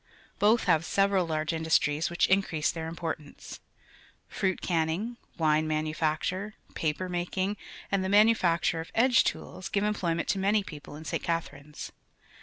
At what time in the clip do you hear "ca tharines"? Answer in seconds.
11.23-11.91